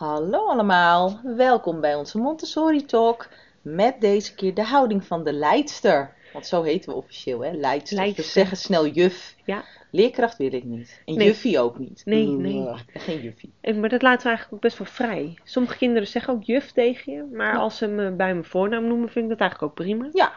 [0.00, 3.28] Hallo allemaal, welkom bij onze Montessori Talk
[3.62, 6.14] met deze keer de houding van de leidster.
[6.32, 7.50] Want zo heten we officieel, hè?
[7.50, 7.96] Leidster.
[7.96, 8.24] Leidster.
[8.24, 9.34] We zeggen snel juf.
[9.44, 9.64] Ja.
[9.90, 11.02] Leerkracht wil ik niet.
[11.06, 11.26] En Nee.
[11.26, 12.02] juffie ook niet.
[12.04, 12.68] Nee, nee.
[12.86, 13.52] Geen juffie.
[13.60, 15.38] En, maar dat laten we eigenlijk ook best wel vrij.
[15.44, 17.58] Sommige kinderen zeggen ook juf tegen je, maar Ja.
[17.60, 20.08] als ze me bij mijn voornaam noemen, vind ik dat eigenlijk ook prima.
[20.12, 20.32] Ja.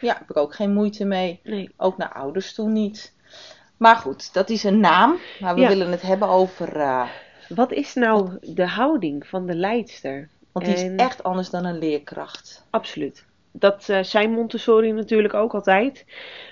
[0.00, 1.40] Ja, heb ik ook geen moeite mee.
[1.42, 1.70] Nee.
[1.76, 3.14] Ook naar ouders toe niet.
[3.76, 5.16] Maar goed, dat is een naam.
[5.40, 5.68] Maar we Ja.
[5.68, 6.76] willen het hebben over...
[6.76, 7.08] eh,
[7.48, 10.28] Wat is nou de houding van de leidster?
[10.52, 12.66] want die is En- echt anders dan een leerkracht.
[12.70, 13.24] Absoluut.
[13.50, 16.04] Dat eh zijn Montessori natuurlijk ook altijd.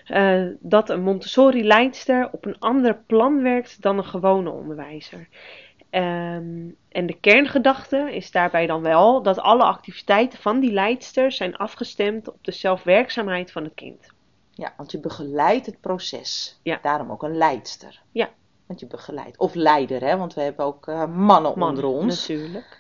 [0.07, 5.29] Eh, dat een Montessori-leidster op een ander plan werkt dan een gewone onderwijzer.
[5.91, 11.57] Ehm, en de kerngedachte is daarbij dan wel dat alle activiteiten van die leidster zijn
[11.57, 14.13] afgestemd op de zelfwerkzaamheid van het kind.
[14.51, 16.59] Ja, want je begeleidt het proces.
[16.63, 16.79] Ja.
[16.83, 18.01] Daarom ook een leidster.
[18.13, 18.29] Ja.
[18.73, 19.39] Want je begeleidt.
[19.39, 20.17] Of leider, hè?
[20.17, 22.29] Want we hebben ook eh, mannen Man, onder ons.
[22.29, 22.79] Natuurlijk.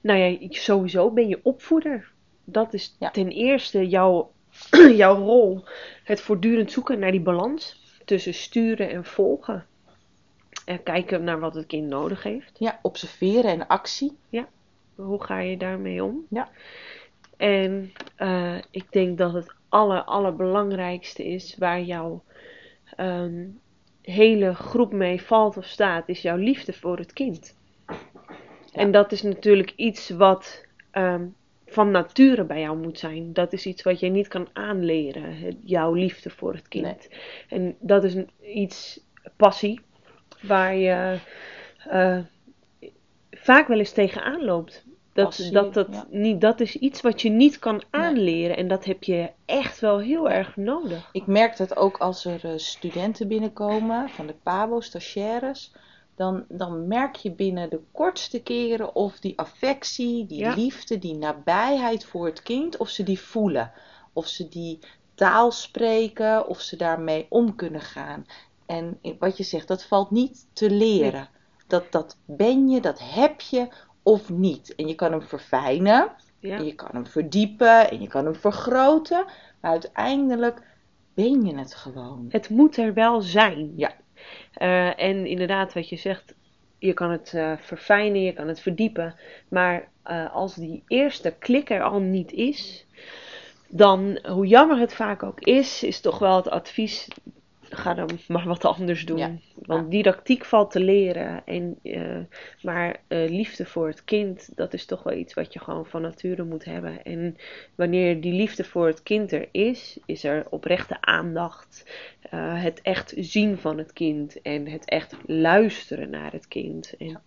[0.00, 2.12] Nou ja, sowieso ben je opvoeder.
[2.44, 3.10] Dat is Ja.
[3.10, 4.32] ten eerste jouw,
[5.02, 5.64] jouw rol.
[6.04, 9.66] Het voortdurend zoeken naar die balans tussen sturen en volgen.
[10.64, 12.58] En kijken naar wat het kind nodig heeft.
[12.58, 14.16] Ja, observeren en actie.
[14.94, 16.26] Hoe ga je daarmee om?
[16.30, 16.48] Ja.
[17.36, 22.22] En eh, ik denk dat het aller, allerbelangrijkste is waar jouw
[22.96, 23.46] ehm,
[24.02, 27.56] hele groep mee valt of staat, is jouw liefde voor het kind.
[28.72, 31.26] En dat is natuurlijk iets wat ehm,
[31.66, 33.32] van nature bij jou moet zijn.
[33.32, 37.08] Dat is iets wat je niet kan aanleren, jouw liefde voor het kind.
[37.48, 39.00] En dat is een, iets,
[39.36, 39.80] passie,
[40.42, 41.18] waar je
[41.88, 42.18] eh,
[43.30, 44.84] vaak wel eens tegenaan loopt.
[45.12, 46.06] Dat, Passie, dat, dat, ja.
[46.10, 48.56] niet, dat is iets wat je niet kan aanleren.
[48.56, 51.08] En dat heb je echt wel heel erg nodig.
[51.12, 55.72] Ik merk dat ook als er eh, studenten binnenkomen van de PABO, stagiaires.
[56.16, 60.54] Dan, dan merk je binnen de kortste keren of die affectie, die Ja.
[60.54, 63.72] liefde, die nabijheid voor het kind, of ze die voelen.
[64.12, 64.78] Of ze die
[65.14, 68.26] taal spreken, of ze daarmee om kunnen gaan.
[68.66, 71.28] En wat je zegt, dat valt niet te leren.
[71.66, 73.68] Dat, dat ben je, dat heb je
[74.02, 74.74] of niet.
[74.74, 76.56] En je kan hem verfijnen, Ja.
[76.56, 79.24] en je kan hem verdiepen, en je kan hem vergroten.
[79.60, 80.62] Maar uiteindelijk
[81.14, 82.26] ben je het gewoon.
[82.28, 83.72] Het moet er wel zijn.
[83.76, 83.92] Ja.
[84.52, 86.34] Eh, en inderdaad, wat je zegt,
[86.78, 89.14] je kan het eh, verfijnen, je kan het verdiepen.
[89.48, 92.86] Maar eh, als die eerste klik er al niet is,
[93.68, 97.08] dan, hoe jammer het vaak ook is, is toch wel het advies.
[97.62, 99.18] Ga dan maar wat anders doen.
[99.18, 99.30] Ja.
[99.70, 101.42] Want didactiek valt te leren.
[101.46, 102.18] En, eh,
[102.62, 106.02] maar eh, liefde voor het kind, dat is toch wel iets wat je gewoon van
[106.02, 107.04] nature moet hebben.
[107.04, 107.36] En
[107.74, 111.90] wanneer die liefde voor het kind er is, is er oprechte aandacht.
[112.30, 116.94] eh, het echt zien van het kind en het echt luisteren naar het kind.
[116.98, 117.20] En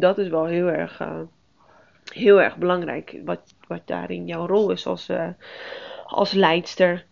[0.00, 1.02] dat is wel heel erg,
[2.12, 3.20] heel erg belangrijk.
[3.24, 5.10] Wat, wat daarin jouw rol is als,
[6.06, 7.04] als leidster.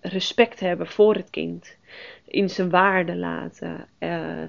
[0.00, 1.76] Respect hebben voor het kind.
[2.26, 3.86] In zijn waarde laten.
[3.98, 4.42] eh,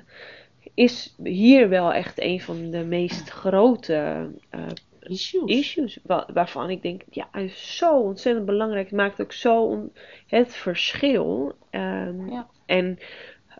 [0.73, 4.61] is hier wel echt een van de meest grote eh,
[4.99, 5.49] Issues.
[5.51, 8.85] issues wa- waarvan ik denk, ja, het is zo ontzettend belangrijk.
[8.89, 9.83] Het maakt ook zo
[10.27, 11.55] het verschil.
[11.69, 12.47] Ehm, Ja.
[12.65, 12.99] En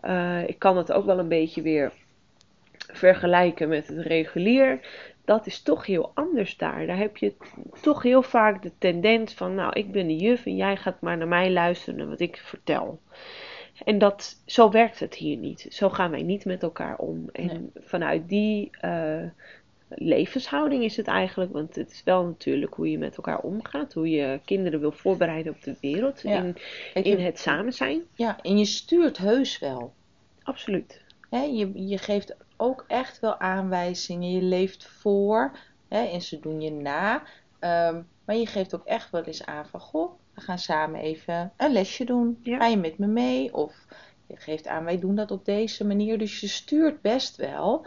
[0.00, 1.92] eh, ik kan het ook wel een beetje weer
[2.92, 4.80] vergelijken met het regulier.
[5.24, 6.86] Dat is toch heel anders daar.
[6.86, 7.34] Daar heb je
[7.80, 11.16] toch heel vaak de tendens van, nou, ik ben de juf en jij gaat maar
[11.16, 13.00] naar mij luisteren wat ik vertel.
[13.84, 15.66] En dat, zo werkt het hier niet.
[15.70, 17.28] Zo gaan wij niet met elkaar om.
[17.32, 17.70] En Nee.
[17.84, 19.22] vanuit die eh,
[19.88, 24.10] levenshouding is het eigenlijk, want het is wel natuurlijk hoe je met elkaar omgaat, hoe
[24.10, 26.42] je kinderen wil voorbereiden op de wereld, Ja.
[26.42, 26.56] in,
[26.92, 28.02] Kijk, in je- het samen zijn.
[28.14, 29.92] Ja, en je stuurt heus wel.
[30.42, 31.00] Absoluut.
[31.30, 34.30] Je, je geeft ook echt wel aanwijzingen.
[34.32, 35.56] Je leeft voor.
[35.88, 37.22] En ze doen je na.
[37.58, 39.80] Ehm, maar je geeft ook echt wel eens aan van...
[39.80, 42.38] Goh, we gaan samen even een lesje doen.
[42.42, 42.58] Ja.
[42.58, 43.54] Ga je met me mee?
[43.54, 43.86] Of
[44.26, 46.18] je geeft aan, wij doen dat op deze manier.
[46.18, 47.86] Dus je stuurt best wel.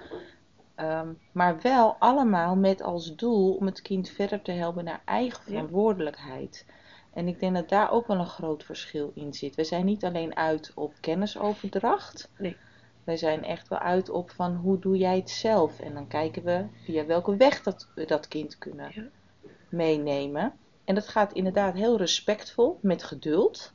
[0.75, 5.39] Ehm, maar wel allemaal met als doel om het kind verder te helpen naar eigen
[5.45, 5.51] Ja.
[5.51, 6.65] verantwoordelijkheid.
[7.13, 9.56] En ik denk dat daar ook wel een groot verschil in zit.
[9.56, 12.31] We zijn niet alleen uit op kennisoverdracht.
[12.38, 12.57] Nee.
[13.04, 15.80] Wij zijn echt wel uit op van hoe doe jij het zelf.
[15.80, 19.04] En dan kijken we via welke weg dat, we dat kind kunnen Ja.
[19.69, 20.54] meenemen.
[20.92, 23.74] En dat gaat inderdaad heel respectvol, met geduld.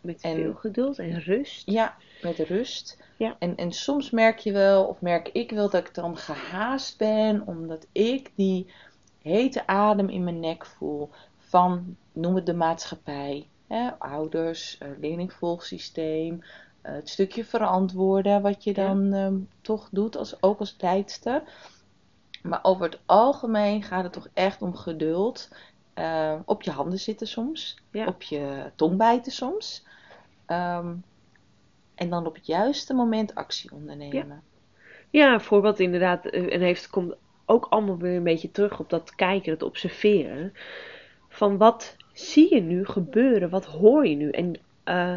[0.00, 1.62] Met En- veel geduld en rust.
[1.70, 2.98] Ja, met rust.
[3.16, 3.36] Ja.
[3.38, 7.46] En, en soms merk je wel, of merk ik wel, dat ik dan gehaast ben,
[7.46, 8.66] omdat ik die
[9.22, 16.44] hete adem in mijn nek voel van, noem het de maatschappij, hè, ouders, eh, leerlingvolgsysteem,
[16.82, 18.86] eh, het stukje verantwoorden wat je Ja.
[18.86, 21.42] dan ehm, toch doet, als, ook als leidster.
[22.42, 25.48] Maar over het algemeen gaat het toch echt om geduld.
[25.98, 27.76] Eh, op je handen zitten soms.
[27.90, 28.06] Ja.
[28.06, 29.86] Op je tong bijten soms.
[30.46, 30.94] Ehm,
[31.94, 34.42] en dan op het juiste moment actie ondernemen.
[35.10, 36.26] Ja, een voorbeeld inderdaad.
[36.26, 37.14] eh, En heeft, komt
[37.46, 40.52] ook allemaal weer een beetje terug op dat kijken, het observeren.
[41.28, 43.50] Van wat zie je nu gebeuren?
[43.50, 44.30] Wat hoor je nu?
[44.30, 45.16] En eh,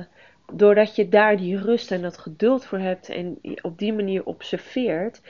[0.54, 4.26] doordat je daar die rust en dat geduld voor hebt en je op die manier
[4.26, 5.22] observeert,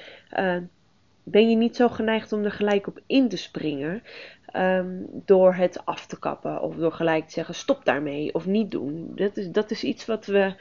[1.23, 4.03] ben je niet zo geneigd om er gelijk op in te springen.
[4.51, 8.71] Ehm, door het af te kappen of door gelijk te zeggen stop daarmee of niet
[8.71, 9.11] doen.
[9.15, 10.53] Dat is, dat is iets wat, we,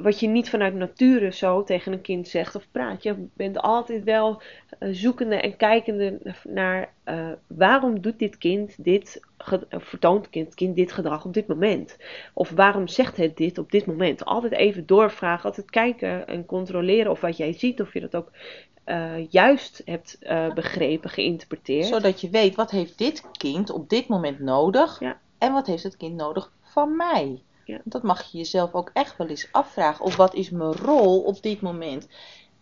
[0.00, 3.02] wat je niet vanuit nature zo tegen een kind zegt of praat.
[3.02, 4.42] Je bent altijd wel
[4.78, 6.18] eh, zoekende en kijkende
[6.48, 9.20] naar eh, waarom doet dit kind dit,
[9.70, 11.96] vertoont kind, kind dit gedrag op dit moment?
[12.34, 14.24] Of waarom zegt het dit op dit moment?
[14.24, 18.30] Altijd even doorvragen, altijd kijken en controleren of wat jij ziet, of je dat ook
[18.84, 21.86] eh, juist hebt eh, begrepen, geïnterpreteerd.
[21.86, 25.00] Zodat je weet wat heeft dit kind op dit moment nodig.
[25.00, 25.18] Ja.
[25.38, 27.42] En wat heeft het kind nodig van mij.
[27.64, 27.80] Ja.
[27.84, 30.04] Dat mag je jezelf ook echt wel eens afvragen.
[30.04, 32.08] Of wat is mijn rol op dit moment?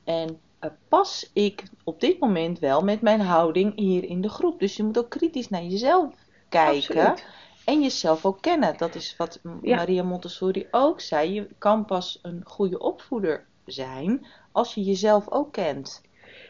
[0.05, 4.61] En eh, pas ik op dit moment wel met mijn houding hier in de groep?
[4.61, 7.07] Dus je moet ook kritisch naar jezelf kijken.
[7.07, 7.27] Absoluut.
[7.65, 8.77] En jezelf ook kennen.
[8.77, 9.77] Dat is wat Ja.
[9.77, 11.33] Maria Montessori ook zei.
[11.33, 16.03] Je kan pas een goede opvoeder zijn als je jezelf ook kent.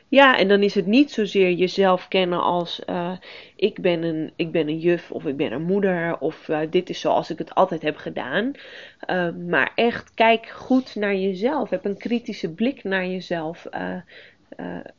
[0.08, 3.12] Ja, en dan is het niet zozeer jezelf kennen als eh,
[3.56, 6.90] ik, ben een, ik ben een juf of ik ben een moeder of eh, dit
[6.90, 8.52] is zoals ik het altijd heb gedaan.
[9.00, 11.70] Eh, maar echt kijk goed naar jezelf.
[11.70, 13.66] Heb een kritische blik naar jezelf.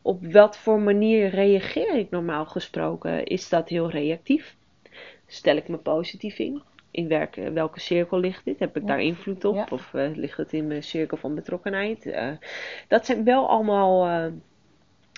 [0.02, 3.26] Op wat voor manier reageer ik normaal gesproken?
[3.26, 4.56] Is dat heel reactief?
[5.32, 6.62] Stel ik me positief in?
[6.92, 8.60] In welke, welke cirkel ligt dit?
[8.60, 8.88] Heb ik Ja.
[8.88, 9.56] daar invloed op?
[9.56, 9.68] Ja.
[9.70, 12.06] Of eh, ligt het in mijn cirkel van betrokkenheid?
[12.06, 12.32] Eh,
[12.88, 14.32] dat zijn wel allemaal eh,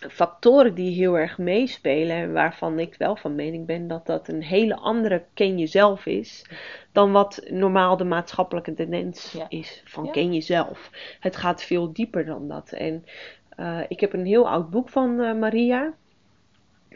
[0.10, 2.16] factoren die heel erg meespelen.
[2.16, 6.46] En waarvan ik wel van mening ben dat dat een hele andere ken jezelf is.
[6.92, 9.46] Dan wat normaal de maatschappelijke tendens Ja.
[9.50, 10.90] is van ken jezelf.
[11.20, 12.72] Het gaat veel dieper dan dat.
[12.72, 13.06] En
[13.50, 15.94] eh, ik heb een heel oud boek van eh, Maria.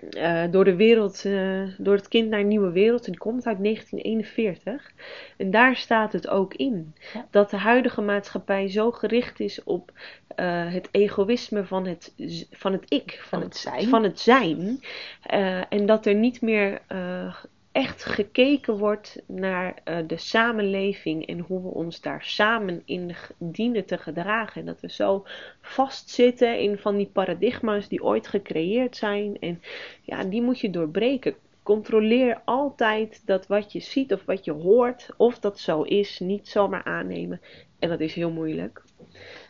[0.09, 3.05] Eh, door de wereld, eh, door het kind naar een nieuwe wereld.
[3.05, 4.91] En die komt uit 1941.
[5.37, 6.93] En daar staat het ook in.
[7.13, 7.27] Ja.
[7.31, 9.91] Dat de huidige maatschappij zo gericht is op
[10.27, 12.13] eh, het egoïsme van het,
[12.51, 13.19] van het ik.
[13.23, 13.87] Van het zijn.
[13.87, 14.79] Van het zijn.
[15.69, 16.81] En dat er niet meer
[17.75, 21.25] echt gekeken wordt naar eh, de samenleving.
[21.25, 24.61] En hoe we ons daar samen in dienen te gedragen.
[24.61, 25.25] En dat we zo
[25.61, 29.37] vastzitten in van die paradigma's die ooit gecreëerd zijn.
[29.39, 29.61] En
[30.01, 31.35] ja, die moet je doorbreken.
[31.63, 36.47] Controleer altijd dat wat je ziet of wat je hoort, of dat zo is, niet
[36.47, 37.41] zomaar aannemen.
[37.79, 38.83] En dat is heel moeilijk.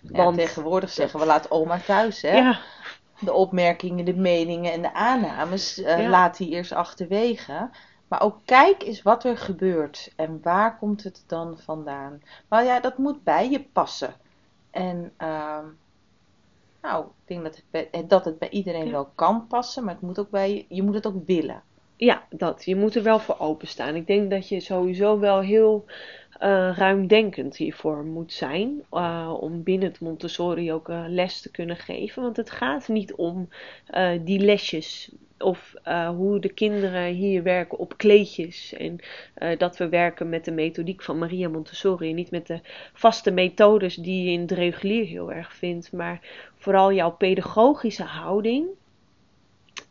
[0.02, 2.22] Ja, Want tegenwoordig zeggen we laat oma thuis.
[2.22, 2.36] Hè?
[2.38, 2.60] ja,
[3.20, 6.10] De opmerkingen, de meningen en de aannames eh, Ja.
[6.10, 7.70] laat die eerst achterwege.
[8.08, 12.22] Maar ook kijk eens wat er gebeurt en waar komt het dan vandaan.
[12.48, 14.14] Maar ja, dat moet bij je passen.
[14.72, 15.66] En ehm,
[16.82, 18.92] nou, ik denk dat het, bij, dat het bij iedereen Ja.
[18.92, 21.64] wel kan passen, maar het moet ook bij je, je moet het ook willen.
[21.98, 22.66] ja, dat.
[22.66, 23.96] Je moet er wel voor openstaan.
[23.96, 25.86] Ik denk dat je sowieso wel heel
[26.40, 28.86] eh, ruimdenkend hiervoor moet zijn.
[28.92, 32.24] eh, om binnen het Montessori ook eh, les te kunnen geven.
[32.24, 33.50] Want het gaat niet om
[34.24, 35.12] die lesjes.
[35.38, 38.74] Of eh, hoe de kinderen hier werken op kleedjes.
[38.74, 39.00] En
[39.34, 42.14] eh, dat we werken met de methodiek van Maria Montessori.
[42.14, 42.60] Niet met de
[42.94, 45.92] vaste methodes die je in het regulier heel erg vindt.
[45.92, 46.20] Maar
[46.56, 48.68] vooral jouw pedagogische houding.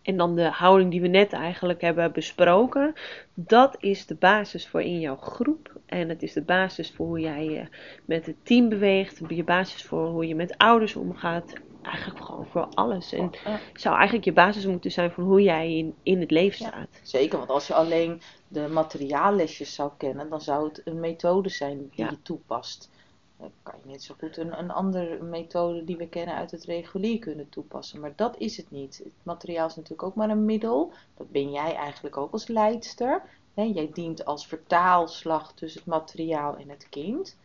[0.03, 2.95] En dan de houding die we net eigenlijk hebben besproken.
[3.35, 5.73] Dat is de basis voor in jouw groep.
[5.87, 7.65] En het is de basis voor hoe jij je
[8.05, 9.21] met het team beweegt.
[9.29, 11.53] Je basis voor hoe je met ouders omgaat.
[11.85, 13.13] Eigenlijk gewoon voor alles.
[13.13, 16.31] En Ja, het zou eigenlijk je basis moeten zijn van hoe jij in, in het
[16.31, 16.71] leven Ja.
[16.71, 17.01] staat.
[17.03, 21.79] zeker, want als je alleen de materiaallesjes zou kennen, dan zou het een methode zijn
[21.79, 22.11] die Ja.
[22.11, 22.91] je toepast.
[23.39, 26.65] Dan kan je net zo goed een, een andere methode die we kennen uit het
[26.65, 28.01] regulier kunnen toepassen.
[28.01, 29.01] Maar dat is het niet.
[29.05, 30.93] Het materiaal is natuurlijk ook maar een middel.
[31.17, 33.23] Dat ben jij eigenlijk ook als leidster.
[33.55, 37.37] Jij dient als vertaalslag tussen het materiaal en het kind.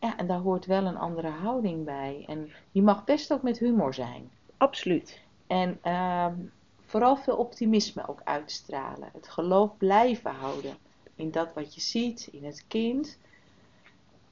[0.00, 2.24] Ja, en daar hoort wel een andere houding bij.
[2.26, 4.30] En die mag best ook met humor zijn.
[4.56, 5.20] Absoluut.
[5.46, 6.34] En ehm,
[6.84, 9.08] vooral veel optimisme ook uitstralen.
[9.12, 10.76] Het geloof blijven houden
[11.14, 13.18] in dat wat je ziet, in het kind.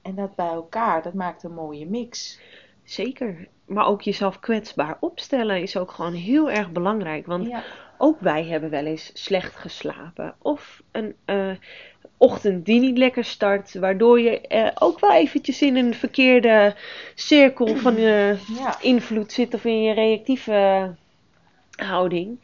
[0.03, 2.41] En dat bij elkaar, dat maakt een mooie mix.
[2.85, 3.49] Zeker.
[3.65, 7.27] Maar ook jezelf kwetsbaar opstellen is ook gewoon heel erg belangrijk.
[7.27, 7.65] Want Ja,
[7.99, 10.35] ook wij hebben wel eens slecht geslapen.
[10.39, 11.51] Of een, eh,
[12.17, 16.75] ochtend die niet lekker start, waardoor je eh, ook wel eventjes in een verkeerde
[17.15, 18.81] cirkel van eh, Ja.
[18.81, 20.95] invloed zit of in je reactieve
[21.77, 22.39] houding.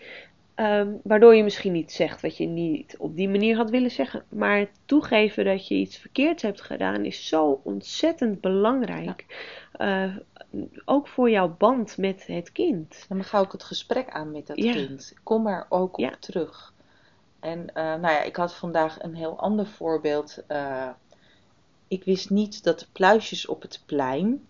[0.55, 4.25] Ehm, waardoor je misschien niet zegt wat je niet op die manier had willen zeggen.
[4.29, 9.25] Maar toegeven dat je iets verkeerds hebt gedaan is zo ontzettend belangrijk.
[9.73, 10.17] Eh,
[10.85, 13.05] ook voor jouw band met het kind.
[13.09, 14.73] Dan ga ik het gesprek aan met dat Ja.
[14.73, 15.14] kind.
[15.23, 16.72] Kom er ook op terug.
[17.42, 20.38] En eh, nou ja, ik had vandaag een heel ander voorbeeld.
[20.46, 20.88] Eh,
[21.88, 24.46] ik wist niet dat de pluisjes op het plein,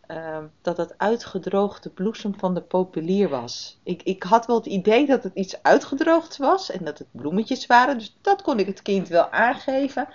[0.00, 3.78] eh, dat het uitgedroogde bloesem van de populier was.
[3.82, 7.66] Ik, ik had wel het idee dat het iets uitgedroogd was en dat het bloemetjes
[7.66, 7.98] waren.
[7.98, 10.08] Dus dat kon ik het kind wel aangeven.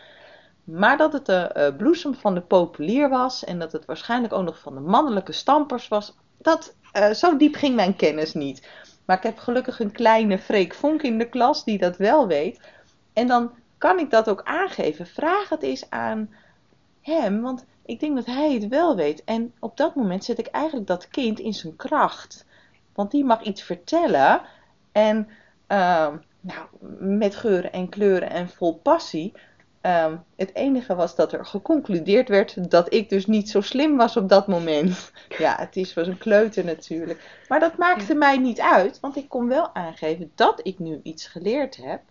[0.63, 4.59] Maar dat het de bloesem van de populier was en dat het waarschijnlijk ook nog
[4.59, 6.75] van de mannelijke stampers was, dat,
[7.13, 8.67] zo diep ging mijn kennis niet.
[9.09, 12.59] Maar ik heb gelukkig een kleine Freek Vonk in de klas die dat wel weet.
[13.13, 15.07] En dan kan ik dat ook aangeven.
[15.07, 16.33] Vraag het eens aan
[17.01, 19.23] hem, want ik denk dat hij het wel weet.
[19.23, 22.45] En op dat moment zet ik eigenlijk dat kind in zijn kracht.
[22.93, 24.41] Want die mag iets vertellen.
[24.91, 25.27] En
[25.67, 26.67] ehm, nou,
[26.99, 29.33] met geuren en kleuren en vol passie.
[29.81, 34.17] Ehm, het enige was dat er geconcludeerd werd dat ik dus niet zo slim was
[34.17, 35.12] op dat moment.
[35.38, 37.43] Ja, het is was een kleuter natuurlijk.
[37.48, 41.27] Maar dat maakte mij niet uit, want ik kon wel aangeven dat ik nu iets
[41.27, 42.01] geleerd heb.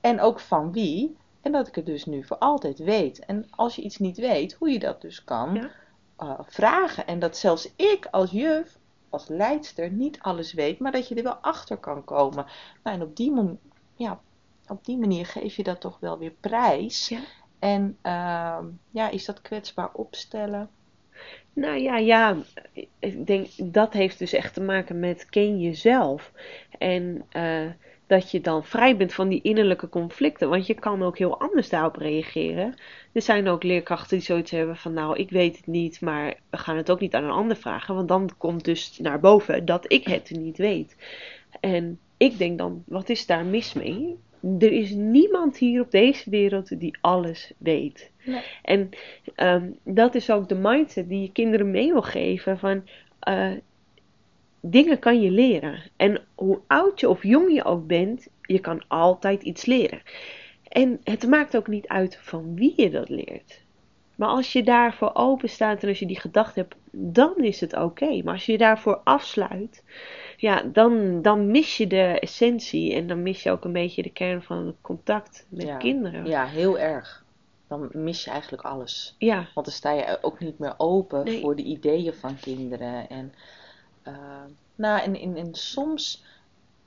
[0.00, 1.16] En ook van wie.
[1.42, 3.24] En dat ik het dus nu voor altijd weet.
[3.24, 5.70] En als je iets niet weet, hoe je dat dus kan Ja.
[6.16, 7.06] eh, vragen.
[7.06, 8.78] En dat zelfs ik als juf,
[9.08, 12.46] als leidster, niet alles weet, maar dat je er wel achter kan komen.
[12.82, 13.58] Nou, en op die,
[13.96, 14.20] ja,
[14.70, 17.08] op die manier geef je dat toch wel weer prijs.
[17.08, 17.20] Ja.
[17.58, 20.70] En ehm, ja, is dat kwetsbaar opstellen?
[21.52, 22.36] Nou ja, ja,
[22.98, 26.32] ik denk dat heeft dus echt te maken met ken jezelf.
[26.78, 27.66] En eh,
[28.06, 30.48] dat je dan vrij bent van die innerlijke conflicten.
[30.48, 32.74] Want je kan ook heel anders daarop reageren.
[33.12, 36.56] Er zijn ook leerkrachten die zoiets hebben van nou, ik weet het niet, maar we
[36.56, 37.94] gaan het ook niet aan een ander vragen.
[37.94, 40.96] Want dan komt dus naar boven dat ik het niet weet.
[41.60, 44.18] En ik denk dan, wat is daar mis mee?
[44.58, 48.10] Er is niemand hier op deze wereld die alles weet.
[48.24, 48.42] Nee.
[48.62, 48.88] En
[49.34, 53.52] ehm, dat is ook de mindset die je kinderen mee wil geven van eh,
[54.60, 55.82] dingen kan je leren.
[55.96, 60.02] En hoe oud je of jong je ook bent, je kan altijd iets leren.
[60.68, 63.60] En het maakt ook niet uit van wie je dat leert.
[64.20, 67.76] Maar als je daarvoor open staat en als je die gedachte hebt, dan is het
[67.76, 68.22] oké.
[68.22, 69.82] Maar als je je daarvoor afsluit,
[70.36, 74.10] ja, dan, dan mis je de essentie en dan mis je ook een beetje de
[74.12, 75.76] kern van het contact met Ja.
[75.76, 76.26] kinderen.
[76.26, 77.24] Ja, heel erg.
[77.68, 79.14] Dan mis je eigenlijk alles.
[79.18, 79.48] ja.
[79.54, 81.40] Want dan sta je ook niet meer open Nee.
[81.40, 83.08] voor de ideeën van kinderen.
[83.08, 83.34] En,
[84.02, 84.14] eh,
[84.74, 86.24] nou, en, en, en soms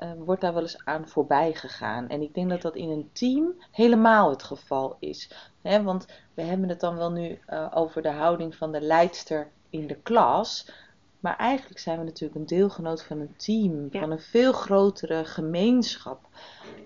[0.03, 2.09] eh, wordt daar wel eens aan voorbij gegaan.
[2.09, 5.29] En ik denk dat dat in een team helemaal het geval is.
[5.61, 9.47] Hè, want we hebben het dan wel nu eh, over de houding van de leidster
[9.69, 10.71] in de klas.
[11.19, 13.99] Maar eigenlijk zijn we natuurlijk een deelgenoot van een team, Ja.
[13.99, 16.19] van een veel grotere gemeenschap.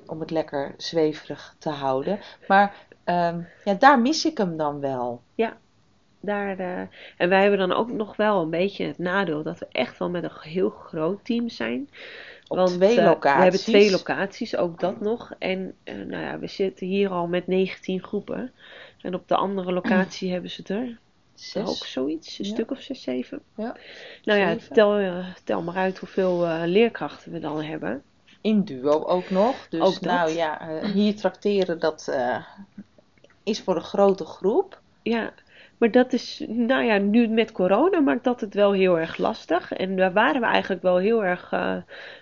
[0.05, 2.19] Om het lekker zweverig te houden.
[2.47, 5.21] Maar ehm, ja, daar mis ik hem dan wel.
[6.19, 6.79] Daar, eh,
[7.17, 10.09] en wij hebben dan ook nog wel een beetje het nadeel dat we echt wel
[10.09, 11.89] met een heel groot team zijn.
[12.47, 13.37] Op Want, twee eh, locaties.
[13.37, 15.31] we hebben twee locaties, ook dat nog.
[15.39, 18.51] En eh, nou ja, we zitten hier al met 19 groepen.
[19.01, 20.99] En op de andere locatie hebben ze er
[21.33, 21.67] Zes.
[21.67, 22.51] ook zoiets, een Ja.
[22.51, 23.41] stuk of zes, zeven.
[23.55, 23.75] Ja,
[24.23, 24.73] Nou ja, zeven.
[24.73, 28.03] tel, eh, tel maar uit hoeveel eh, leerkrachten we dan hebben.
[28.41, 29.67] In duo ook nog.
[29.69, 32.37] Dus Ook nou ja, eh, hier trakteren dat eh,
[33.43, 34.81] is voor een grote groep.
[35.03, 35.33] Ja,
[35.77, 39.74] maar dat is, nou ja, nu met corona maakt dat het wel heel erg lastig.
[39.74, 41.77] En daar waren we eigenlijk wel heel erg eh,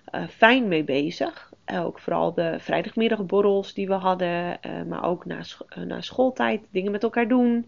[0.06, 1.54] eh, fijn mee bezig.
[1.66, 5.40] Eh, ook vooral de vrijdagmiddagborrels die we hadden, maar ook na,
[5.86, 7.66] na schooltijd dingen met elkaar doen.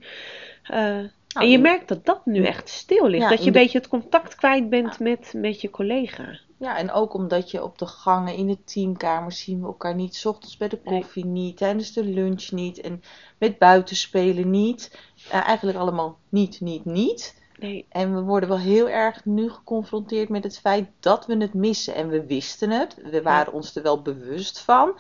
[0.68, 0.98] Eh,
[1.36, 3.24] en je merkt dat dat nu echt stil ligt.
[3.24, 6.40] Ja, dat je een beetje het contact kwijt bent met, met je collega.
[6.60, 10.16] Ja, en ook omdat je op de gangen in de teamkamers zien we elkaar niet.
[10.16, 11.00] 's ochtends bij de Nee.
[11.02, 13.02] koffie niet, tijdens de lunch niet en
[13.38, 15.00] met buitenspelen niet.
[15.32, 17.42] Eh, eigenlijk allemaal niet, niet, niet.
[17.60, 21.54] Nee, En we worden wel heel erg nu geconfronteerd met het feit dat we het
[21.54, 21.96] missen.
[21.96, 25.00] En we wisten het, we waren ons er wel bewust van.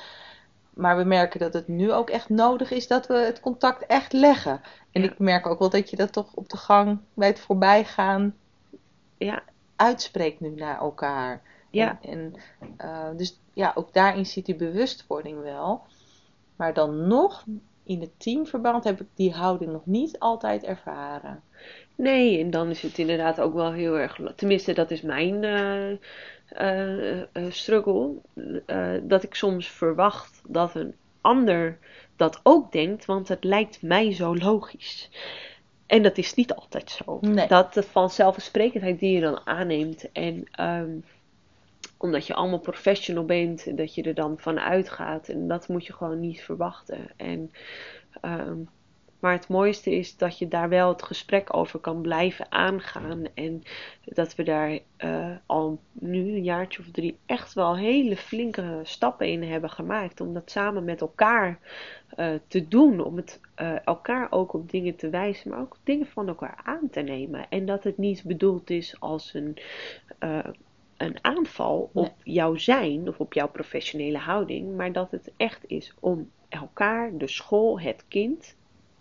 [0.74, 4.14] Maar we merken dat het nu ook echt nodig is dat we het contact echt
[4.14, 4.62] leggen.
[4.92, 5.10] En Ja.
[5.10, 8.36] ik merk ook wel dat je dat toch op de gang bij het voorbijgaan
[9.18, 9.44] ja,
[9.78, 11.42] uitspreekt nu naar elkaar.
[11.70, 12.00] ja.
[12.02, 12.34] En, en,
[12.78, 15.82] eh, dus ja, ook daarin zit die bewustwording wel.
[16.56, 17.46] Maar dan nog,
[17.84, 21.42] in het teamverband heb ik die houding nog niet altijd ervaren.
[21.96, 24.20] Nee, en dan is het inderdaad ook wel heel erg.
[24.36, 25.92] Tenminste, dat is mijn eh,
[27.22, 28.14] eh, struggle.
[29.04, 31.78] dat ik soms verwacht dat een ander
[32.16, 35.10] dat ook denkt, want het lijkt mij zo logisch.
[35.88, 37.18] En dat is niet altijd zo.
[37.22, 37.48] Nee.
[37.48, 40.92] Dat de vanzelfsprekendheid die je dan aanneemt en ehm,
[41.98, 45.86] omdat je allemaal professional bent en dat je er dan van uitgaat en dat moet
[45.86, 47.00] je gewoon niet verwachten.
[47.16, 47.52] En
[48.22, 48.58] ehm,
[49.20, 53.24] maar het mooiste is dat je daar wel het gesprek over kan blijven aangaan.
[53.34, 53.64] En
[54.04, 59.28] dat we daar eh, al nu een jaartje of drie echt wel hele flinke stappen
[59.28, 60.22] in hebben gemaakt.
[60.22, 61.60] Om dat samen met elkaar
[62.16, 63.04] eh, te doen.
[63.04, 66.90] Om het uh, elkaar ook op dingen te wijzen, maar ook dingen van elkaar aan
[66.92, 67.50] te nemen.
[67.50, 69.58] En dat het niet bedoeld is als een
[70.98, 75.94] een aanval op jouw zijn of op jouw professionele houding, maar dat het echt is
[76.00, 78.56] om elkaar, de school, het kind,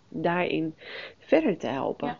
[0.09, 0.75] daarin
[1.19, 2.07] verder te helpen.
[2.07, 2.17] Ja,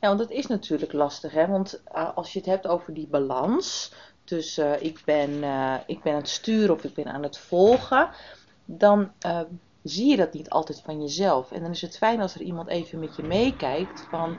[0.00, 1.46] ja want het is natuurlijk lastig, hè?
[1.46, 3.92] want uh, als je het hebt over die balans
[4.24, 7.38] tussen uh, ik, ben, uh, ik ben aan het sturen of ik ben aan het
[7.38, 8.10] volgen,
[8.64, 9.12] dan
[9.82, 11.52] zie je dat niet altijd van jezelf.
[11.52, 14.38] En dan is het fijn als er iemand even met je meekijkt van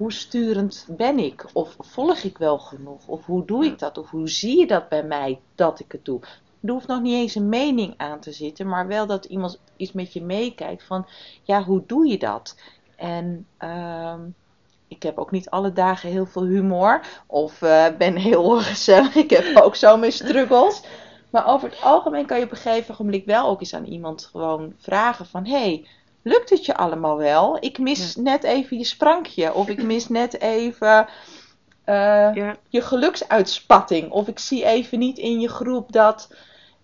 [0.00, 1.46] hoe sturend ben ik?
[1.52, 3.06] Of volg ik wel genoeg?
[3.06, 3.98] Of hoe doe ik dat?
[3.98, 6.20] Of hoe zie je dat bij mij dat ik het doe?
[6.62, 9.92] Er hoeft nog niet eens een mening aan te zitten, maar wel dat iemand iets
[9.92, 11.06] met je meekijkt van,
[11.42, 12.56] ja, hoe doe je dat?
[12.96, 14.14] En uh,
[14.88, 19.14] ik heb ook niet alle dagen heel veel humor of uh, ben heel gezellig.
[19.14, 20.82] Ik heb ook zo mijn struggles.
[21.30, 24.24] Maar over het algemeen kan je op een gegeven moment wel ook eens aan iemand
[24.24, 25.86] gewoon vragen van, hey,
[26.22, 27.56] lukt het je allemaal wel?
[27.60, 28.22] Ik mis ja.
[28.22, 31.08] net even je sprankje of ik mis net even
[31.86, 32.56] uh, ja.
[32.68, 36.34] je geluksuitspatting of ik zie even niet in je groep dat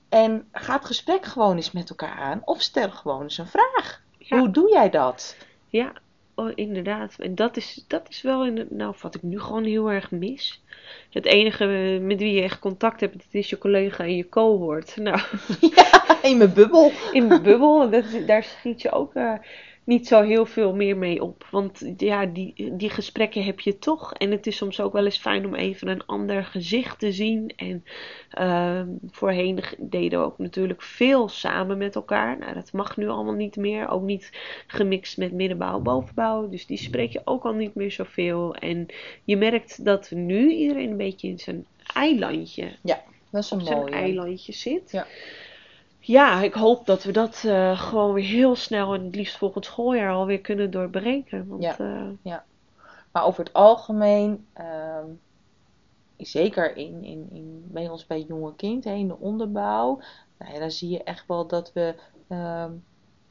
[0.08, 2.42] en ga het gesprek gewoon eens met elkaar aan.
[2.44, 4.02] Of stel gewoon eens een vraag.
[4.18, 4.38] Ja.
[4.38, 5.36] Hoe doe jij dat?
[5.68, 5.92] Ja,
[6.34, 7.16] oh, inderdaad.
[7.18, 10.62] En dat is, dat is wel in, nou, wat ik nu gewoon heel erg mis.
[11.10, 11.64] Het enige
[12.02, 14.96] met wie je echt contact hebt, dat is je collega en je cohort.
[14.96, 15.20] Nou,
[15.74, 16.92] ja, in mijn bubbel.
[17.12, 17.90] In mijn bubbel.
[17.90, 19.32] Dat, daar schiet je ook uh,
[19.86, 21.46] niet zo heel veel meer mee op.
[21.50, 24.12] Want ja, die, die gesprekken heb je toch.
[24.12, 27.52] En het is soms ook wel eens fijn om even een ander gezicht te zien.
[27.56, 27.84] En
[28.38, 32.38] uh, voorheen deden we ook natuurlijk veel samen met elkaar.
[32.38, 33.88] Nou, dat mag nu allemaal niet meer.
[33.88, 34.30] Ook niet
[34.66, 36.48] gemixt met middenbouw, bovenbouw.
[36.48, 38.54] Dus die spreek je ook al niet meer zoveel.
[38.54, 38.86] En
[39.24, 42.72] je merkt dat nu iedereen een beetje in zijn eilandje.
[42.82, 44.90] Ja, dat is een zijn eilandje zit.
[44.90, 45.06] Ja
[46.06, 49.64] ja, ik hoop dat we dat uh, gewoon weer heel snel en het liefst volgend
[49.64, 51.48] schooljaar alweer kunnen doorbreken.
[51.48, 52.44] Want, ja, uh, ja.
[53.12, 55.04] Maar over het algemeen, uh,
[56.16, 60.00] zeker in, in, in, bij ons bij jonge kind, hè, in de onderbouw,
[60.38, 61.94] nou ja, dan zie je echt wel dat we,
[62.28, 62.70] ehm,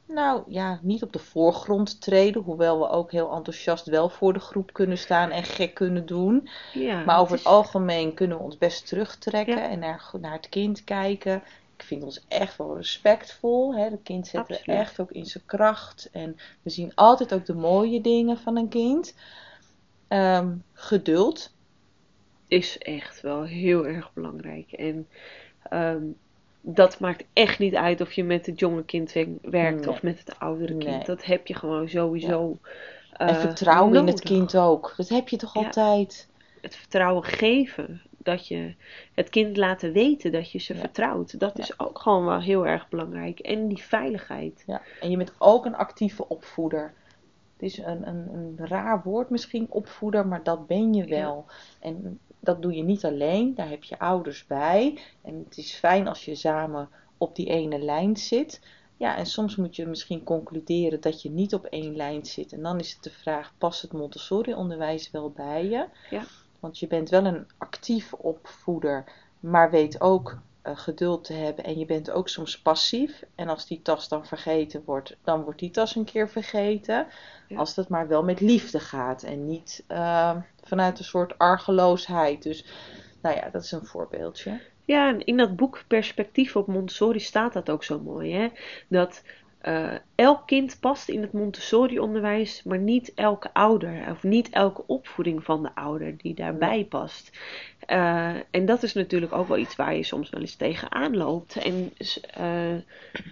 [0.06, 4.40] nou ja, niet op de voorgrond treden, hoewel we ook heel enthousiast wel voor de
[4.40, 6.48] groep kunnen staan en gek kunnen doen.
[6.72, 7.44] Ja, maar over het, is...
[7.44, 9.68] het, algemeen kunnen we ons best terugtrekken ja.
[9.68, 11.42] en naar, naar het kind kijken
[11.76, 13.74] ik vind ons echt wel respectvol.
[13.74, 13.84] Hè?
[13.84, 16.08] Het kind zet er echt ook in zijn kracht.
[16.12, 19.14] En we zien altijd ook de mooie dingen van een kind.
[20.08, 21.54] Um, geduld.
[22.48, 24.72] Is echt wel heel erg belangrijk.
[24.72, 25.08] En
[25.70, 26.16] um,
[26.60, 29.12] dat maakt echt niet uit of je met het jonge kind
[29.42, 29.88] werkt nee.
[29.88, 30.96] of met het oudere kind.
[30.96, 31.04] Nee.
[31.04, 32.58] Dat heb je gewoon sowieso.
[32.62, 33.26] Ja.
[33.26, 34.08] Uh, en vertrouwen nodig.
[34.08, 34.94] in het kind ook.
[34.96, 35.64] Dat heb je toch ja.
[35.64, 36.28] altijd?
[36.60, 38.74] Het vertrouwen geven dat je
[39.14, 40.80] het kind laten weten dat je ze Ja.
[40.80, 41.40] vertrouwt.
[41.40, 43.38] Dat is ook gewoon wel heel erg belangrijk.
[43.38, 44.62] En die veiligheid.
[44.66, 44.82] Ja.
[45.00, 46.94] En je bent ook een actieve opvoeder.
[47.52, 51.44] Het is een, een, een raar woord misschien, opvoeder, maar dat ben je wel.
[51.80, 54.98] En dat doe je niet alleen, daar heb je ouders bij.
[55.22, 58.60] En het is fijn als je samen op die ene lijn zit.
[58.96, 62.52] Ja, en soms moet je misschien concluderen dat je niet op één lijn zit.
[62.52, 65.86] En dan is het de vraag, past het Montessori-onderwijs wel bij je?
[66.10, 66.22] Ja.
[66.60, 69.04] Want je bent wel een actief opvoeder,
[69.40, 71.64] maar weet ook uh, geduld te hebben.
[71.64, 73.22] En je bent ook soms passief.
[73.34, 77.06] En als die tas dan vergeten wordt, dan wordt die tas een keer vergeten.
[77.48, 77.58] Ja.
[77.58, 82.42] Als dat maar wel met liefde gaat en niet uh, vanuit een soort argeloosheid.
[82.42, 82.64] Dus
[83.22, 84.60] nou ja, dat is een voorbeeldje.
[84.84, 88.32] Ja, en in dat boek Perspectief op Montessori staat dat ook zo mooi.
[88.32, 88.48] Hè?
[88.88, 89.22] Dat
[89.62, 95.44] uh, elk kind past in het Montessori-onderwijs, maar niet elke ouder of niet elke opvoeding
[95.44, 97.38] van de ouder die daarbij past.
[97.86, 101.56] Uh, en dat is natuurlijk ook wel iets waar je soms wel eens tegenaan loopt.
[101.56, 101.92] En
[102.40, 102.80] uh,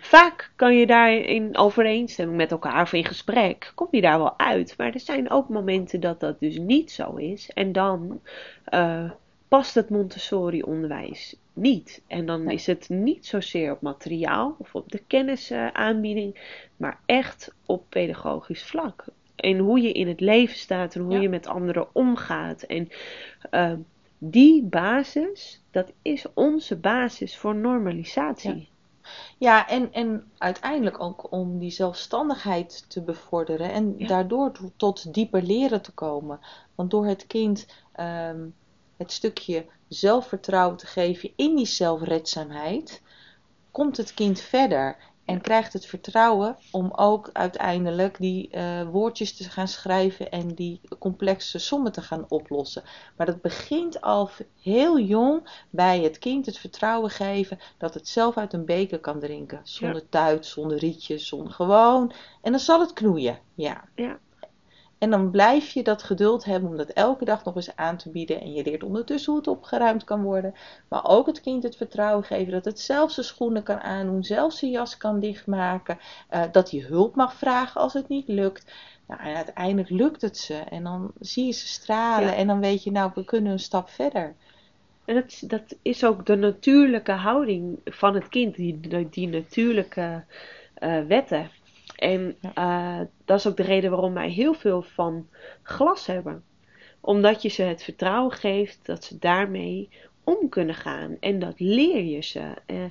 [0.00, 4.38] vaak kan je daar in overeenstemming met elkaar of in gesprek, kom je daar wel
[4.38, 4.74] uit.
[4.76, 7.50] Maar er zijn ook momenten dat dat dus niet zo is.
[7.54, 8.20] En dan
[9.48, 12.02] past het Montessori-onderwijs niet.
[12.06, 12.54] En dan Nee.
[12.54, 19.04] is het niet zozeer op materiaal of op de kennisaanbieding, maar echt op pedagogisch vlak.
[19.36, 21.20] En hoe je in het leven staat en hoe Ja.
[21.20, 22.62] je met anderen omgaat.
[22.62, 22.88] En
[23.50, 23.72] uh,
[24.18, 28.68] die basis, dat is onze basis voor normalisatie.
[29.38, 34.06] Ja, en, en uiteindelijk ook om die zelfstandigheid te bevorderen en Ja.
[34.06, 36.40] daardoor to- tot dieper leren te komen.
[36.74, 38.40] Want door het kind ehm,
[38.96, 43.02] het stukje zelfvertrouwen te geven in die zelfredzaamheid,
[43.70, 49.50] komt het kind verder en krijgt het vertrouwen om ook uiteindelijk die eh, woordjes te
[49.50, 52.82] gaan schrijven en die complexe sommen te gaan oplossen.
[53.16, 54.30] Maar dat begint al
[54.60, 59.20] heel jong bij het kind het vertrouwen geven dat het zelf uit een beker kan
[59.20, 59.60] drinken.
[59.62, 62.12] Zonder tuit, zonder rietjes, zonder gewoon.
[62.42, 63.84] En dan zal het knoeien, ja.
[63.94, 64.18] Ja.
[65.04, 68.10] En dan blijf je dat geduld hebben om dat elke dag nog eens aan te
[68.10, 68.40] bieden.
[68.40, 70.54] En je leert ondertussen hoe het opgeruimd kan worden.
[70.88, 74.52] Maar ook het kind het vertrouwen geven dat het zelf zijn schoenen kan aandoen, zelf
[74.52, 75.98] zijn jas kan dichtmaken.
[76.28, 78.72] eh, dat hij hulp mag vragen als het niet lukt.
[79.06, 80.54] Nou, en uiteindelijk lukt het ze.
[80.54, 82.28] En dan zie je ze stralen.
[82.28, 82.34] Ja.
[82.34, 84.34] En dan weet je, nou, we kunnen een stap verder.
[85.04, 89.28] En dat, is- dat is ook de natuurlijke houding van het kind, die, die, die
[89.28, 90.24] natuurlijke
[90.74, 91.50] eh, wetten.
[91.96, 95.28] En eh, dat is ook de reden waarom wij heel veel van
[95.62, 96.44] glas hebben.
[97.00, 99.88] Omdat je ze het vertrouwen geeft dat ze daarmee
[100.24, 101.16] om kunnen gaan.
[101.20, 102.54] En dat leer je ze.
[102.66, 102.84] Eh,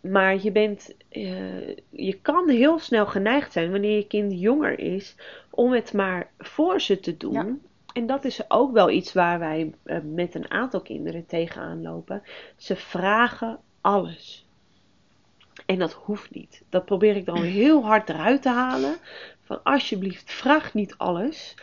[0.00, 5.14] maar je, bent, eh, je kan heel snel geneigd zijn wanneer je kind jonger is
[5.50, 7.32] om het maar voor ze te doen.
[7.32, 7.56] Ja.
[7.92, 9.72] En dat is ook wel iets waar wij
[10.02, 12.22] met een aantal kinderen tegenaan lopen.
[12.56, 14.48] Ze vragen alles.
[15.66, 16.62] En dat hoeft niet.
[16.68, 18.96] Dat probeer ik dan heel hard eruit te halen.
[19.42, 21.54] Van alsjeblieft, vraag niet alles.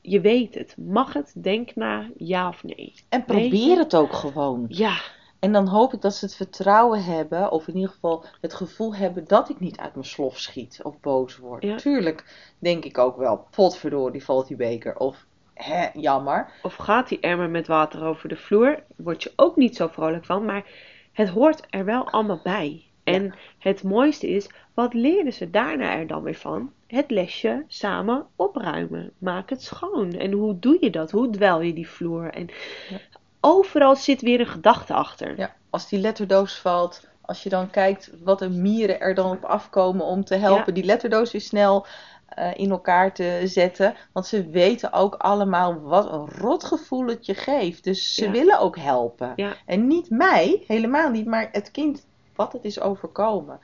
[0.00, 0.74] Je weet het.
[0.76, 1.32] Mag het?
[1.36, 2.94] Denk na, ja of nee.
[3.08, 4.64] En probeer het ook gewoon.
[4.68, 4.96] Ja,
[5.38, 8.94] En dan hoop ik dat ze het vertrouwen hebben, of in ieder geval het gevoel
[8.94, 11.62] hebben dat ik niet uit mijn slof schiet of boos word.
[11.62, 11.76] Ja.
[11.76, 14.96] Tuurlijk denk ik ook wel, potverdorie valt die beker.
[14.96, 16.52] Of, hè, jammer.
[16.62, 18.82] of gaat die emmer met water over de vloer?
[18.96, 20.44] Word je ook niet zo vrolijk van.
[20.44, 20.64] Maar
[21.12, 22.85] het hoort er wel allemaal bij.
[23.06, 26.72] En het mooiste is, wat leren ze daarna er dan weer van?
[26.86, 29.10] Het lesje samen opruimen.
[29.18, 30.12] Maak het schoon.
[30.12, 31.10] En hoe doe je dat?
[31.10, 32.30] Hoe dwel je die vloer?
[32.30, 32.48] En
[32.88, 32.98] Ja.
[33.40, 35.38] overal zit weer een gedachte achter.
[35.38, 39.44] Ja, als die letterdoos valt, als je dan kijkt wat de mieren er dan op
[39.44, 40.72] afkomen om te helpen Ja.
[40.72, 41.86] die letterdoos weer snel
[42.26, 43.94] eh, in elkaar te zetten.
[44.12, 47.84] Want ze weten ook allemaal wat een rotgevoel het je geeft.
[47.84, 48.30] Dus ze Ja.
[48.30, 49.32] willen ook helpen.
[49.36, 49.52] Ja.
[49.66, 53.58] En niet mij, helemaal niet, maar het kind wat het is overkomen.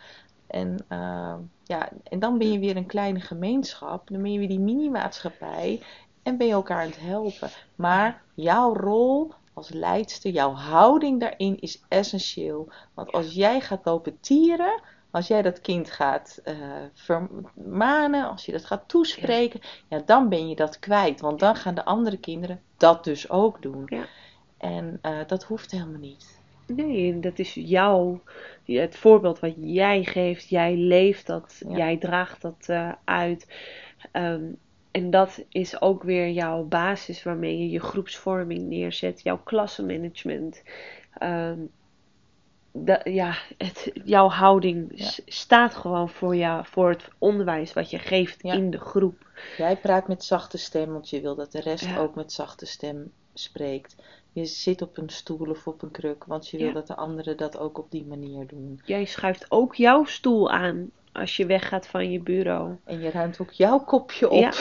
[0.46, 4.08] En, eh, ja, en dan ben je weer een kleine gemeenschap.
[4.08, 5.82] Dan ben je weer die mini-maatschappij.
[6.22, 7.50] En ben je elkaar aan het helpen.
[7.74, 12.68] Maar jouw rol als leidster, jouw houding daarin is essentieel.
[12.94, 14.80] Want als jij gaat lopen tieren,
[15.10, 16.54] als jij dat kind gaat eh,
[16.92, 20.02] vermanen, als je dat gaat toespreken, ja.
[20.06, 21.20] dan ben je dat kwijt.
[21.20, 23.82] Want dan gaan de andere kinderen dat dus ook doen.
[23.86, 24.04] Ja.
[24.56, 26.41] En eh, dat hoeft helemaal niet.
[26.76, 28.22] Nee, dat is jouw,
[28.64, 30.48] het voorbeeld wat jij geeft.
[30.48, 31.76] Jij leeft dat, Ja.
[31.76, 33.46] jij draagt dat eh, uit.
[34.12, 34.44] Ehm,
[34.90, 40.62] en dat is ook weer jouw basis waarmee je je groepsvorming neerzet, jouw klassenmanagement.
[41.18, 41.58] Ehm,
[43.04, 45.10] ja, het, jouw houding Ja.
[45.26, 48.52] staat gewoon voor, jou, voor het onderwijs wat je geeft Ja.
[48.54, 49.30] in de groep.
[49.56, 51.98] Jij praat met zachte stem, want je wil dat de rest Ja.
[51.98, 53.96] ook met zachte stem spreekt.
[54.32, 57.36] Je zit op een stoel of op een kruk, want je wil dat de anderen
[57.36, 58.80] dat ook op die manier doen.
[58.84, 62.76] Jij schuift ook jouw stoel aan als je weggaat van je bureau.
[62.84, 64.52] En je ruimt ook jouw kopje op, Ja.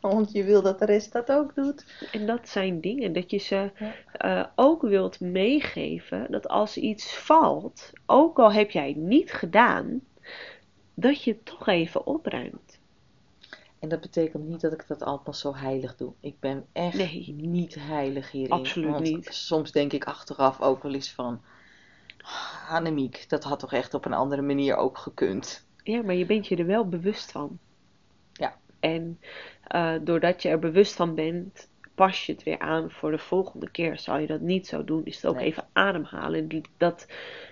[0.10, 1.84] want je wil dat de rest dat ook doet.
[2.12, 3.92] En dat zijn dingen dat je ze Ja.
[4.12, 6.26] eh, ook wilt meegeven.
[6.30, 10.00] Dat als iets valt, ook al heb jij het niet gedaan,
[10.94, 12.71] dat je het toch even opruimt.
[13.82, 16.12] En dat betekent niet dat ik dat allemaal zo heilig doe.
[16.20, 17.34] Ik ben echt Nee.
[17.38, 18.50] niet heilig hierin.
[18.50, 19.28] Absoluut niet.
[19.34, 21.40] Soms denk ik achteraf ook wel eens van...
[22.68, 25.66] Annemiek, dat had toch echt op een andere manier ook gekund.
[25.82, 27.58] Ja, maar je bent je er wel bewust van.
[28.32, 28.56] Ja.
[28.80, 29.20] En
[29.66, 31.68] eh, doordat je er bewust van bent,
[32.02, 33.98] pas je het weer aan voor de volgende keer.
[33.98, 35.44] Zou je dat niet zo doen, is het ook Nee.
[35.44, 36.62] even ademhalen.
[36.76, 37.06] Dat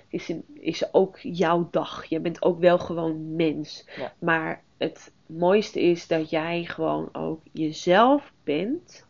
[0.09, 2.05] is, is ook jouw dag.
[2.05, 3.89] Je bent ook wel gewoon mens.
[3.97, 4.13] Ja.
[4.19, 9.07] Maar het mooiste is dat jij gewoon ook jezelf bent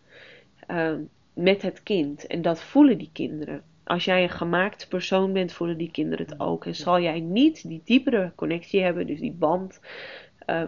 [0.66, 1.00] ehm,
[1.34, 2.26] met het kind.
[2.26, 3.62] En dat voelen die kinderen.
[3.84, 6.66] Als jij een gemaakt persoon bent, voelen die kinderen het ook.
[6.66, 9.80] En zal jij niet die diepere connectie hebben, dus die band
[10.38, 10.62] eh,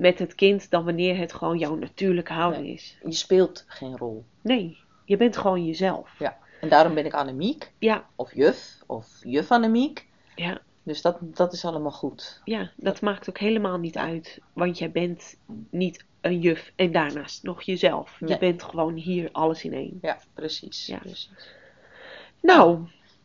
[0.00, 2.72] met het kind, dan wanneer het gewoon jouw natuurlijke houding Nee.
[2.74, 2.96] is.
[3.04, 4.24] Je speelt geen rol.
[4.42, 6.10] Nee, je bent gewoon jezelf.
[6.18, 6.38] Ja.
[6.60, 10.06] En daarom ben ik Annemiek, Ja, of juf, of juf Annemiek.
[10.34, 12.40] ja, Dus dat, dat is allemaal goed.
[12.44, 14.38] ja, dat maakt ook helemaal niet uit.
[14.52, 15.36] Want jij bent
[15.70, 18.16] niet een juf en daarnaast nog jezelf.
[18.26, 19.98] Je bent gewoon hier alles in één.
[20.02, 20.86] Ja, precies.
[20.86, 20.98] Ja.
[20.98, 21.30] precies.
[22.42, 22.78] Nou,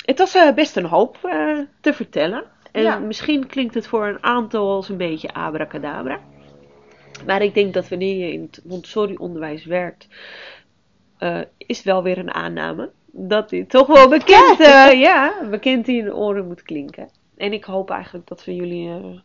[0.06, 2.44] het was eh, best een hoop eh, te vertellen.
[2.72, 2.98] En Ja.
[3.00, 6.20] misschien klinkt het voor een aantal als een beetje abracadabra.
[7.26, 10.08] Maar ik denk dat wanneer je in het Montessori-onderwijs werkt,
[11.18, 16.04] eh, is wel weer een aanname dat dit toch wel bekend, eh, ja, bekend in
[16.04, 17.10] de oren moet klinken.
[17.38, 19.20] En ik hoop eigenlijk dat we jullie eh,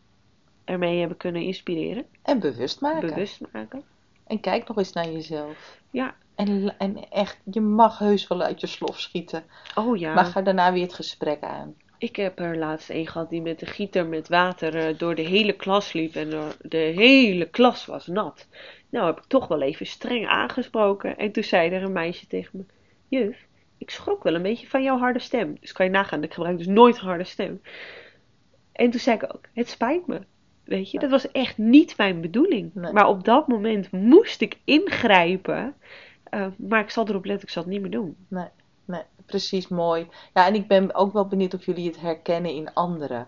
[0.65, 3.07] ermee hebben kunnen inspireren, En bewust maken.
[3.09, 3.83] bewust maken.
[4.27, 5.79] En kijk nog eens naar jezelf.
[5.89, 9.43] Ja, En, en echt, je mag heus wel uit je slof schieten.
[9.75, 10.13] oh ja.
[10.13, 11.75] Maar ga daarna weer het gesprek aan.
[12.01, 15.21] Ik heb er laatst een gehad die met de gieter met water eh, door de
[15.21, 16.29] hele klas liep en
[16.61, 18.47] de hele klas was nat.
[18.89, 22.49] Nou heb ik toch wel even streng aangesproken en toen zei er een meisje tegen
[22.57, 22.63] me,
[23.07, 25.57] juf, ik schrok wel een beetje van jouw harde stem.
[25.59, 27.61] Dus kan je nagaan, ik gebruik dus nooit een harde stem.
[28.71, 30.21] En toen zei ik ook, het spijt me.
[30.63, 32.73] Weet je, dat was echt niet mijn bedoeling.
[32.73, 32.91] Nee.
[32.91, 35.75] Maar op dat moment moest ik ingrijpen.
[36.23, 38.15] eh, maar ik zal erop letten, ik zal het niet meer doen.
[38.27, 38.47] Nee,
[38.85, 40.07] nee, precies mooi.
[40.33, 43.27] Ja, en ik ben ook wel benieuwd of jullie het herkennen in anderen.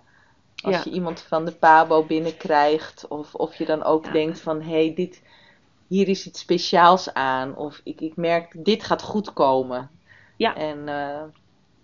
[0.63, 0.81] Als Ja.
[0.83, 4.11] je iemand van de Pabo binnenkrijgt, of, of je dan ook Ja.
[4.11, 5.21] denkt van, hé, hey, dit,
[5.87, 7.55] hier is iets speciaals aan.
[7.55, 9.89] Of ik, ik merk, dit gaat goed komen.
[10.37, 10.55] Ja.
[10.55, 10.83] En,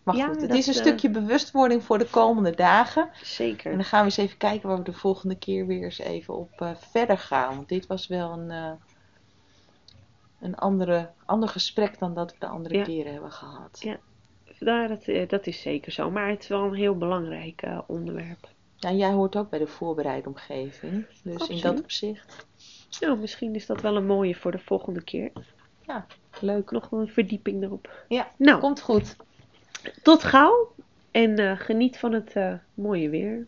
[0.03, 3.09] maar Ja, goed, het is een eh, stukje bewustwording voor de komende dagen.
[3.21, 3.71] Zeker.
[3.71, 6.33] En dan gaan we eens even kijken waar we de volgende keer weer eens even
[6.33, 7.55] op eh, verder gaan.
[7.55, 8.79] Want dit was wel een,
[10.41, 12.83] een andere, ander gesprek dan dat we de andere Ja.
[12.83, 13.77] keren hebben gehad.
[13.83, 13.97] Ja.
[14.59, 16.11] Ja, dat, eh, dat is zeker zo.
[16.11, 18.47] Maar het is wel een heel belangrijk eh, onderwerp.
[18.75, 21.05] Ja, jij hoort ook bij de voorbereide omgeving.
[21.23, 22.45] Dus in dat opzicht,
[22.99, 25.31] Nou, misschien is dat wel een mooie voor de volgende keer.
[26.41, 26.71] leuk.
[26.71, 28.03] Nog een verdieping erop.
[28.07, 29.15] Ja, Nou, komt goed.
[30.03, 30.71] tot gauw.
[31.11, 32.35] En eh, geniet van het
[32.73, 33.47] mooie weer.